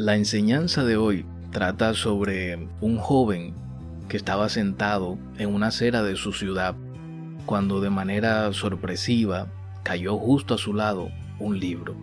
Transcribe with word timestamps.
La 0.00 0.16
enseñanza 0.16 0.82
de 0.82 0.96
hoy 0.96 1.26
trata 1.52 1.92
sobre 1.92 2.70
un 2.80 2.96
joven 2.96 3.52
que 4.08 4.16
estaba 4.16 4.48
sentado 4.48 5.18
en 5.36 5.54
una 5.54 5.66
acera 5.66 6.02
de 6.02 6.16
su 6.16 6.32
ciudad 6.32 6.74
cuando 7.44 7.82
de 7.82 7.90
manera 7.90 8.50
sorpresiva 8.54 9.48
cayó 9.82 10.16
justo 10.16 10.54
a 10.54 10.58
su 10.58 10.72
lado 10.72 11.10
un 11.38 11.60
libro. 11.60 11.96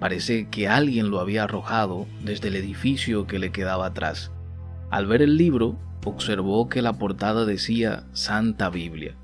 Parece 0.00 0.48
que 0.48 0.66
alguien 0.66 1.12
lo 1.12 1.20
había 1.20 1.44
arrojado 1.44 2.08
desde 2.24 2.48
el 2.48 2.56
edificio 2.56 3.28
que 3.28 3.38
le 3.38 3.52
quedaba 3.52 3.86
atrás. 3.86 4.32
Al 4.90 5.06
ver 5.06 5.22
el 5.22 5.36
libro, 5.36 5.78
observó 6.04 6.68
que 6.68 6.82
la 6.82 6.94
portada 6.94 7.44
decía 7.44 8.02
Santa 8.14 8.68
Biblia. 8.68 9.14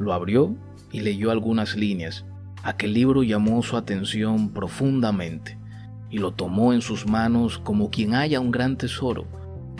Lo 0.00 0.12
abrió 0.12 0.56
y 0.90 0.98
leyó 1.02 1.30
algunas 1.30 1.76
líneas. 1.76 2.24
Aquel 2.64 2.92
libro 2.92 3.22
llamó 3.22 3.62
su 3.62 3.76
atención 3.76 4.48
profundamente 4.52 5.61
y 6.12 6.18
lo 6.18 6.32
tomó 6.32 6.74
en 6.74 6.82
sus 6.82 7.06
manos 7.06 7.58
como 7.58 7.90
quien 7.90 8.12
halla 8.12 8.38
un 8.38 8.50
gran 8.50 8.76
tesoro, 8.76 9.24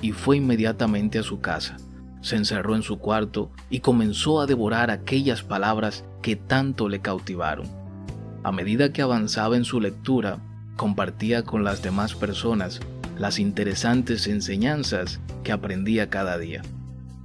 y 0.01 0.13
fue 0.13 0.39
inmediatamente 0.39 1.19
a 1.19 1.23
su 1.23 1.41
casa. 1.41 1.77
Se 2.23 2.37
encerró 2.37 2.75
en 2.75 2.83
su 2.83 2.99
cuarto 2.99 3.51
y 3.69 3.81
comenzó 3.81 4.41
a 4.41 4.47
devorar 4.47 4.91
aquellas 4.91 5.43
palabras 5.43 6.05
que 6.23 6.35
tanto 6.35 6.89
le 6.89 7.01
cautivaron. 7.01 7.67
A 8.43 8.51
medida 8.51 8.93
que 8.93 9.03
avanzaba 9.03 9.57
en 9.57 9.65
su 9.65 9.79
lectura, 9.79 10.39
compartía 10.77 11.45
con 11.45 11.65
las 11.65 11.83
demás 11.83 12.15
personas 12.15 12.81
las 13.19 13.39
interesantes 13.39 14.27
enseñanzas 14.27 15.21
que 15.45 15.53
aprendía 15.53 16.09
cada 16.09 16.39
día. 16.39 16.63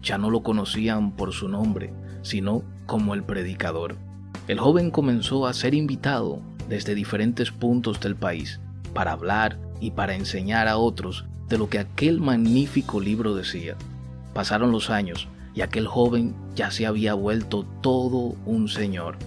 Ya 0.03 0.17
no 0.17 0.29
lo 0.29 0.43
conocían 0.43 1.11
por 1.11 1.31
su 1.31 1.47
nombre, 1.47 1.93
sino 2.23 2.61
como 2.85 3.13
el 3.13 3.23
predicador. 3.23 3.95
El 4.49 4.59
joven 4.59 4.91
comenzó 4.91 5.47
a 5.47 5.53
ser 5.53 5.73
invitado 5.73 6.41
desde 6.67 6.93
diferentes 6.93 7.51
puntos 7.51 8.01
del 8.01 8.15
país 8.17 8.59
para 8.97 9.11
hablar 9.11 9.59
y 9.79 9.91
para 9.91 10.15
enseñar 10.15 10.67
a 10.67 10.77
otros 10.77 11.25
de 11.49 11.59
lo 11.59 11.69
que 11.69 11.77
aquel 11.77 12.19
magnífico 12.19 12.99
libro 12.99 13.35
decía. 13.35 13.75
Pasaron 14.33 14.71
los 14.71 14.89
años 14.89 15.27
y 15.53 15.61
aquel 15.61 15.85
joven 15.85 16.33
ya 16.55 16.71
se 16.71 16.87
había 16.87 17.13
vuelto 17.13 17.63
todo 17.81 18.33
un 18.47 18.67
señor. 18.67 19.19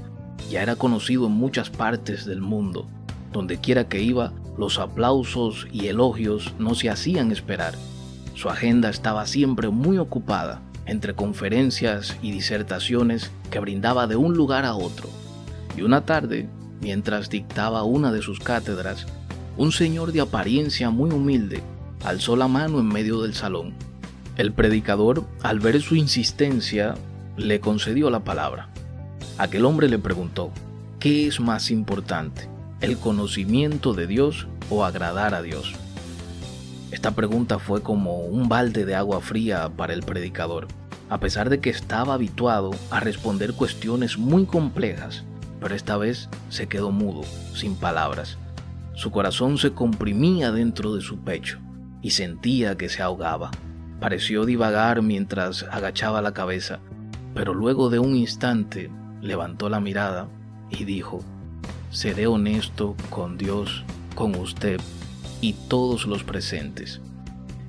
Ya 0.50 0.64
era 0.64 0.74
conocido 0.74 1.26
en 1.26 1.34
muchas 1.34 1.70
partes 1.70 2.26
del 2.26 2.40
mundo. 2.40 2.88
Donde 3.30 3.60
quiera 3.60 3.88
que 3.88 4.02
iba, 4.02 4.32
los 4.58 4.80
aplausos 4.80 5.68
y 5.70 5.86
elogios 5.86 6.52
no 6.58 6.74
se 6.74 6.90
hacían 6.90 7.30
esperar. 7.30 7.74
Su 8.34 8.48
agenda 8.48 8.90
estaba 8.90 9.24
siempre 9.24 9.68
muy 9.68 9.98
ocupada, 9.98 10.62
entre 10.84 11.14
conferencias 11.14 12.16
y 12.22 12.32
disertaciones 12.32 13.30
que 13.52 13.60
brindaba 13.60 14.08
de 14.08 14.16
un 14.16 14.36
lugar 14.36 14.64
a 14.64 14.74
otro. 14.74 15.08
Y 15.76 15.82
una 15.82 16.04
tarde, 16.06 16.48
mientras 16.80 17.30
dictaba 17.30 17.84
una 17.84 18.10
de 18.10 18.20
sus 18.20 18.40
cátedras, 18.40 19.06
un 19.56 19.72
señor 19.72 20.12
de 20.12 20.20
apariencia 20.20 20.90
muy 20.90 21.10
humilde 21.10 21.62
alzó 22.04 22.36
la 22.36 22.48
mano 22.48 22.80
en 22.80 22.86
medio 22.86 23.20
del 23.22 23.34
salón. 23.34 23.74
El 24.36 24.52
predicador, 24.52 25.24
al 25.42 25.60
ver 25.60 25.80
su 25.82 25.96
insistencia, 25.96 26.94
le 27.36 27.60
concedió 27.60 28.10
la 28.10 28.20
palabra. 28.20 28.68
Aquel 29.38 29.64
hombre 29.64 29.88
le 29.88 29.98
preguntó, 29.98 30.50
¿qué 30.98 31.26
es 31.26 31.40
más 31.40 31.70
importante, 31.70 32.48
el 32.80 32.96
conocimiento 32.96 33.92
de 33.92 34.06
Dios 34.06 34.46
o 34.70 34.84
agradar 34.84 35.34
a 35.34 35.42
Dios? 35.42 35.74
Esta 36.90 37.12
pregunta 37.12 37.58
fue 37.58 37.82
como 37.82 38.20
un 38.20 38.48
balde 38.48 38.84
de 38.84 38.94
agua 38.94 39.20
fría 39.20 39.70
para 39.76 39.92
el 39.92 40.02
predicador, 40.02 40.68
a 41.08 41.18
pesar 41.20 41.50
de 41.50 41.60
que 41.60 41.70
estaba 41.70 42.14
habituado 42.14 42.70
a 42.90 43.00
responder 43.00 43.52
cuestiones 43.52 44.18
muy 44.18 44.46
complejas, 44.46 45.24
pero 45.60 45.74
esta 45.74 45.96
vez 45.96 46.28
se 46.48 46.66
quedó 46.66 46.90
mudo, 46.90 47.22
sin 47.54 47.74
palabras. 47.74 48.38
Su 49.00 49.10
corazón 49.10 49.56
se 49.56 49.72
comprimía 49.72 50.52
dentro 50.52 50.94
de 50.94 51.00
su 51.00 51.20
pecho 51.20 51.58
y 52.02 52.10
sentía 52.10 52.76
que 52.76 52.90
se 52.90 53.00
ahogaba. 53.00 53.50
Pareció 53.98 54.44
divagar 54.44 55.00
mientras 55.00 55.62
agachaba 55.62 56.20
la 56.20 56.34
cabeza, 56.34 56.80
pero 57.32 57.54
luego 57.54 57.88
de 57.88 57.98
un 57.98 58.14
instante 58.14 58.90
levantó 59.22 59.70
la 59.70 59.80
mirada 59.80 60.28
y 60.68 60.84
dijo, 60.84 61.24
seré 61.90 62.26
honesto 62.26 62.94
con 63.08 63.38
Dios, 63.38 63.84
con 64.14 64.34
usted 64.34 64.78
y 65.40 65.54
todos 65.54 66.04
los 66.04 66.22
presentes. 66.22 67.00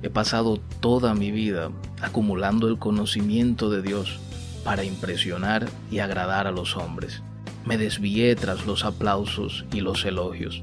He 0.02 0.10
pasado 0.10 0.58
toda 0.80 1.14
mi 1.14 1.30
vida 1.30 1.70
acumulando 2.02 2.68
el 2.68 2.78
conocimiento 2.78 3.70
de 3.70 3.80
Dios 3.80 4.20
para 4.64 4.84
impresionar 4.84 5.66
y 5.90 6.00
agradar 6.00 6.46
a 6.46 6.52
los 6.52 6.76
hombres. 6.76 7.22
Me 7.64 7.78
desvié 7.78 8.36
tras 8.36 8.66
los 8.66 8.84
aplausos 8.84 9.64
y 9.72 9.80
los 9.80 10.04
elogios. 10.04 10.60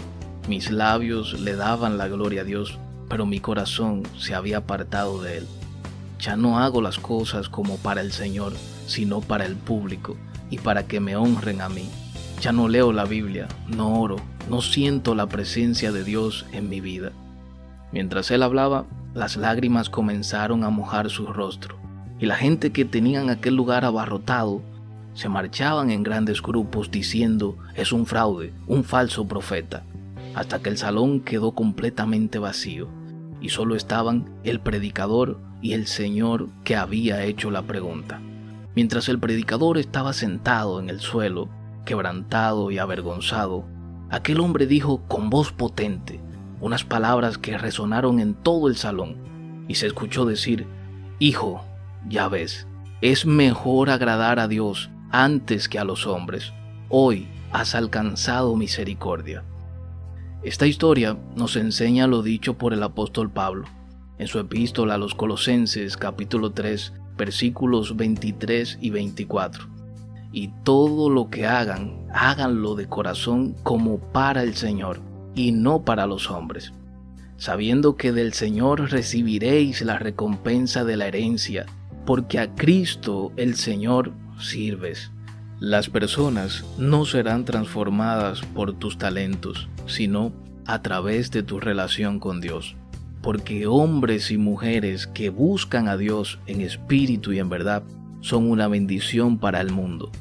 Mis 0.48 0.72
labios 0.72 1.40
le 1.40 1.56
daban 1.56 1.98
la 1.98 2.08
gloria 2.08 2.42
a 2.42 2.46
Dios, 2.46 2.78
pero 3.10 3.26
mi 3.26 3.40
corazón 3.40 4.04
se 4.18 4.34
había 4.34 4.58
apartado 4.58 5.22
de 5.22 5.40
él. 5.40 5.48
Ya 6.20 6.36
no 6.36 6.60
hago 6.60 6.82
las 6.82 7.00
cosas 7.00 7.50
como 7.50 7.78
para 7.78 8.02
el 8.02 8.12
Señor, 8.12 8.54
sino 8.88 9.22
para 9.22 9.46
el 9.46 9.56
público 9.56 10.18
y 10.50 10.58
para 10.58 10.88
que 10.88 11.00
me 11.00 11.16
honren 11.16 11.62
a 11.62 11.70
mí. 11.70 11.90
Ya 12.42 12.52
no 12.52 12.68
leo 12.68 12.92
la 12.94 13.06
Biblia, 13.06 13.48
no 13.68 14.00
oro, 14.00 14.18
no 14.50 14.62
siento 14.62 15.14
la 15.14 15.28
presencia 15.28 15.92
de 15.92 16.04
Dios 16.04 16.46
en 16.52 16.70
mi 16.70 16.82
vida. 16.82 17.12
Mientras 17.92 18.32
él 18.32 18.44
hablaba, 18.44 18.86
las 19.14 19.38
lágrimas 19.38 19.90
comenzaron 19.90 20.64
a 20.64 20.70
mojar 20.70 21.10
su 21.10 21.28
rostro, 21.28 21.78
y 22.20 22.26
la 22.26 22.36
gente 22.36 22.72
que 22.72 22.86
tenían 22.86 23.30
aquel 23.30 23.56
lugar 23.56 23.86
abarrotado 23.86 24.62
se 25.14 25.30
marchaban 25.30 25.90
en 25.92 26.04
grandes 26.04 26.42
grupos 26.42 26.92
diciendo 26.92 27.58
es 27.76 27.92
un 27.92 28.06
fraude, 28.06 28.54
un 28.68 28.84
falso 28.84 29.28
profeta 29.28 29.84
hasta 30.36 30.60
que 30.60 30.70
el 30.70 30.78
salón 30.78 31.22
quedó 31.22 31.54
completamente 31.54 32.40
vacío 32.40 32.88
y 33.42 33.50
solo 33.50 33.76
estaban 33.76 34.30
el 34.44 34.60
predicador 34.60 35.40
y 35.62 35.74
el 35.74 35.88
Señor 35.88 36.50
que 36.64 36.76
había 36.76 37.24
hecho 37.24 37.52
la 37.52 37.64
pregunta. 37.64 38.22
Mientras 38.76 39.10
el 39.10 39.20
predicador 39.20 39.78
estaba 39.78 40.14
sentado 40.14 40.80
en 40.80 40.90
el 40.90 41.00
suelo, 41.00 41.50
quebrantado 41.86 42.72
y 42.72 42.78
avergonzado, 42.78 43.66
aquel 44.10 44.40
hombre 44.40 44.68
dijo 44.68 45.02
con 45.08 45.30
voz 45.30 45.52
potente 45.52 46.20
unas 46.62 46.84
palabras 46.84 47.38
que 47.38 47.58
resonaron 47.58 48.20
en 48.20 48.34
todo 48.34 48.68
el 48.68 48.76
salón 48.76 49.66
y 49.68 49.76
se 49.76 49.88
escuchó 49.88 50.26
decir, 50.26 50.68
Hijo, 51.20 51.64
ya 52.08 52.28
ves, 52.28 52.68
es 53.02 53.26
mejor 53.26 53.90
agradar 53.90 54.40
a 54.40 54.48
Dios 54.48 54.90
antes 55.12 55.68
que 55.68 55.80
a 55.80 55.84
los 55.84 56.06
hombres. 56.08 56.54
Hoy 56.90 57.28
has 57.52 57.76
alcanzado 57.76 58.56
misericordia. 58.56 59.44
Esta 60.42 60.66
historia 60.66 61.18
nos 61.36 61.58
enseña 61.58 62.08
lo 62.08 62.24
dicho 62.24 62.58
por 62.58 62.74
el 62.74 62.82
apóstol 62.82 63.30
Pablo 63.30 63.66
en 64.18 64.28
su 64.28 64.40
epístola 64.40 64.94
a 64.94 64.98
los 64.98 65.14
Colosenses 65.14 65.98
capítulo 65.98 66.54
3 66.54 66.94
versículos 67.18 67.98
23 67.98 68.78
y 68.80 68.90
24. 68.90 69.68
Y 70.32 70.54
todo 70.64 71.10
lo 71.10 71.30
que 71.30 71.46
hagan, 71.46 72.08
háganlo 72.14 72.76
de 72.76 72.88
corazón 72.88 73.54
como 73.64 73.98
para 74.00 74.44
el 74.44 74.56
Señor 74.56 75.02
y 75.36 75.52
no 75.52 75.84
para 75.84 76.08
los 76.08 76.32
hombres, 76.32 76.72
sabiendo 77.36 77.98
que 77.98 78.14
del 78.14 78.32
Señor 78.32 78.92
recibiréis 78.92 79.82
la 79.82 80.00
recompensa 80.00 80.86
de 80.86 80.96
la 80.96 81.08
herencia, 81.08 81.66
porque 82.06 82.40
a 82.40 82.56
Cristo 82.56 83.34
el 83.36 83.56
Señor 83.56 84.14
sirves. 84.40 85.12
Las 85.60 85.90
personas 85.90 86.64
no 86.78 87.04
serán 87.04 87.44
transformadas 87.44 88.40
por 88.42 88.72
tus 88.72 88.98
talentos, 88.98 89.68
sino 89.88 90.32
a 90.66 90.82
través 90.82 91.32
de 91.32 91.44
tu 91.44 91.60
relación 91.60 92.22
con 92.22 92.40
Dios. 92.40 92.78
Porque 93.22 93.68
hombres 93.68 94.32
y 94.32 94.38
mujeres 94.38 95.06
que 95.06 95.30
buscan 95.30 95.90
a 95.90 95.98
Dios 95.98 96.40
en 96.48 96.62
espíritu 96.62 97.34
y 97.34 97.40
en 97.40 97.50
verdad 97.50 97.84
son 98.22 98.50
una 98.50 98.70
bendición 98.70 99.38
para 99.38 99.60
el 99.60 99.72
mundo. 99.72 100.14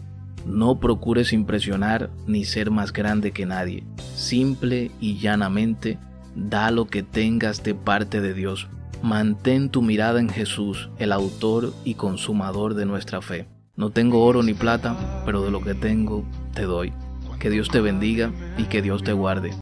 No 0.45 0.81
procures 0.81 1.33
impresionar 1.33 2.11
ni 2.27 2.45
ser 2.45 2.73
más 2.73 2.93
grande 2.93 3.31
que 3.31 3.47
nadie. 3.47 3.85
Simple 4.17 4.91
y 4.99 5.19
llanamente, 5.19 6.01
da 6.35 6.73
lo 6.73 6.89
que 6.89 7.05
tengas 7.05 7.63
de 7.63 7.77
parte 7.77 8.21
de 8.21 8.35
Dios. 8.35 8.67
Mantén 9.05 9.71
tu 9.71 9.83
mirada 9.83 10.19
en 10.19 10.31
Jesús, 10.31 10.91
el 10.99 11.13
autor 11.13 11.73
y 11.85 11.95
consumador 11.95 12.75
de 12.75 12.87
nuestra 12.87 13.23
fe. 13.23 13.47
No 13.79 13.91
tengo 13.91 14.25
oro 14.25 14.43
ni 14.43 14.55
plata, 14.55 15.23
pero 15.25 15.41
de 15.41 15.53
lo 15.53 15.61
que 15.61 15.73
tengo 15.73 16.25
te 16.53 16.63
doy. 16.63 16.93
Que 17.39 17.49
Dios 17.49 17.69
te 17.69 17.81
bendiga 17.81 18.33
y 18.57 18.65
que 18.65 18.83
Dios 18.83 19.05
te 19.05 19.13
guarde. 19.13 19.55